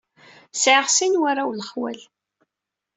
[0.53, 1.99] Sɛiɣ sin n warraw n lexwal.